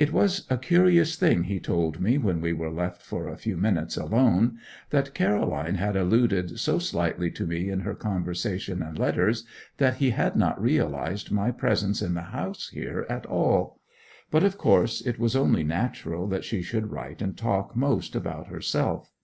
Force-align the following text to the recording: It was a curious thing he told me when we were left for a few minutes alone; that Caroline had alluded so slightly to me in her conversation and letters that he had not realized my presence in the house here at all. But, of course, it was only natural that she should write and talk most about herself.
It 0.00 0.12
was 0.12 0.44
a 0.50 0.58
curious 0.58 1.14
thing 1.14 1.44
he 1.44 1.60
told 1.60 2.00
me 2.00 2.18
when 2.18 2.40
we 2.40 2.52
were 2.52 2.68
left 2.68 3.00
for 3.00 3.28
a 3.28 3.36
few 3.36 3.56
minutes 3.56 3.96
alone; 3.96 4.58
that 4.90 5.14
Caroline 5.14 5.76
had 5.76 5.94
alluded 5.94 6.58
so 6.58 6.80
slightly 6.80 7.30
to 7.30 7.46
me 7.46 7.70
in 7.70 7.82
her 7.82 7.94
conversation 7.94 8.82
and 8.82 8.98
letters 8.98 9.44
that 9.76 9.98
he 9.98 10.10
had 10.10 10.34
not 10.34 10.60
realized 10.60 11.30
my 11.30 11.52
presence 11.52 12.02
in 12.02 12.14
the 12.14 12.22
house 12.34 12.70
here 12.70 13.06
at 13.08 13.24
all. 13.24 13.78
But, 14.32 14.42
of 14.42 14.58
course, 14.58 15.00
it 15.00 15.16
was 15.20 15.36
only 15.36 15.62
natural 15.62 16.26
that 16.26 16.42
she 16.42 16.60
should 16.60 16.90
write 16.90 17.22
and 17.22 17.36
talk 17.36 17.76
most 17.76 18.16
about 18.16 18.48
herself. 18.48 19.12